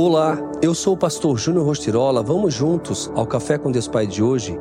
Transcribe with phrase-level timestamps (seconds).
[0.00, 2.22] Olá, eu sou o pastor Júnior Rostirola.
[2.22, 4.56] Vamos juntos ao Café com Deus Pai de hoje?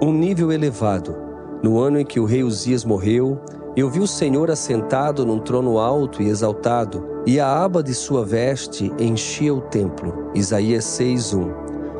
[0.00, 1.14] Um nível elevado.
[1.62, 3.38] No ano em que o rei Uzias morreu,
[3.76, 8.24] eu vi o Senhor assentado num trono alto e exaltado, e a aba de sua
[8.24, 10.30] veste enchia o templo.
[10.34, 11.52] Isaías 6:1.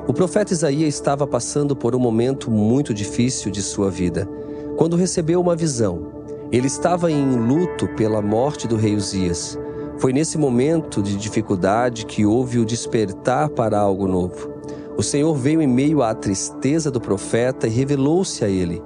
[0.06, 4.26] O profeta Isaías estava passando por um momento muito difícil de sua vida,
[4.78, 6.06] quando recebeu uma visão.
[6.50, 9.58] Ele estava em luto pela morte do rei Uzias.
[9.98, 14.48] Foi nesse momento de dificuldade que houve o despertar para algo novo.
[14.96, 18.80] O Senhor veio em meio à tristeza do profeta e revelou-se a ele,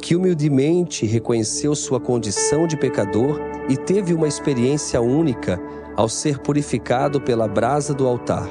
[0.00, 3.38] que humildemente reconheceu sua condição de pecador
[3.68, 5.60] e teve uma experiência única
[5.96, 8.48] ao ser purificado pela brasa do altar.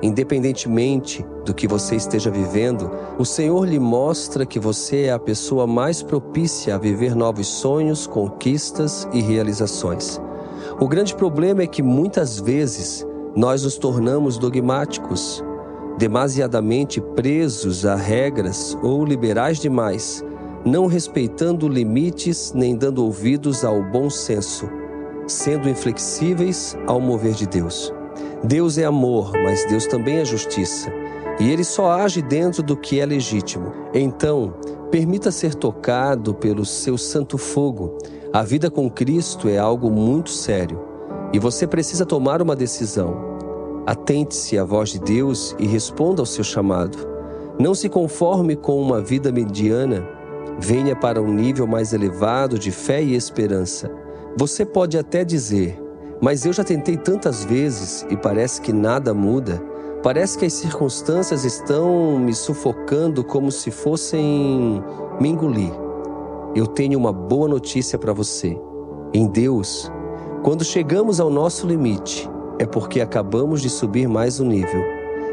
[0.00, 5.66] Independentemente do que você esteja vivendo, o Senhor lhe mostra que você é a pessoa
[5.66, 10.20] mais propícia a viver novos sonhos, conquistas e realizações.
[10.80, 15.42] O grande problema é que muitas vezes nós nos tornamos dogmáticos,
[15.98, 20.24] demasiadamente presos a regras ou liberais demais,
[20.64, 24.68] não respeitando limites nem dando ouvidos ao bom senso,
[25.26, 27.92] sendo inflexíveis ao mover de Deus.
[28.44, 30.92] Deus é amor, mas Deus também é justiça,
[31.40, 33.72] e ele só age dentro do que é legítimo.
[33.92, 34.54] Então,
[34.92, 37.98] permita ser tocado pelo seu santo fogo
[38.30, 40.78] a vida com Cristo é algo muito sério
[41.32, 43.16] e você precisa tomar uma decisão.
[43.86, 46.98] Atente-se à voz de Deus e responda ao seu chamado.
[47.58, 50.06] Não se conforme com uma vida mediana.
[50.58, 53.90] Venha para um nível mais elevado de fé e esperança.
[54.36, 55.82] Você pode até dizer,
[56.20, 59.58] mas eu já tentei tantas vezes e parece que nada muda.
[60.02, 64.84] Parece que as circunstâncias estão me sufocando como se fossem
[65.18, 65.87] me engolir
[66.54, 68.58] eu tenho uma boa notícia para você.
[69.12, 69.90] Em Deus,
[70.42, 74.82] quando chegamos ao nosso limite, é porque acabamos de subir mais um nível.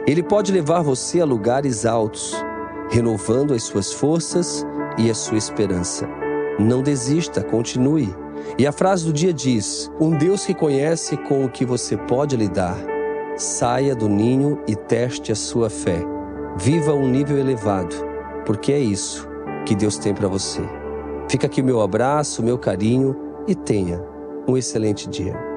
[0.07, 2.35] Ele pode levar você a lugares altos,
[2.89, 4.65] renovando as suas forças
[4.97, 6.07] e a sua esperança.
[6.59, 8.13] Não desista, continue.
[8.57, 12.37] E a frase do dia diz: Um Deus que conhece com o que você pode
[12.37, 12.77] lidar.
[13.35, 16.01] Saia do ninho e teste a sua fé.
[16.57, 17.95] Viva um nível elevado,
[18.45, 19.27] porque é isso
[19.65, 20.61] que Deus tem para você.
[21.29, 23.15] Fica aqui o meu abraço, o meu carinho
[23.47, 24.01] e tenha
[24.47, 25.54] um excelente dia.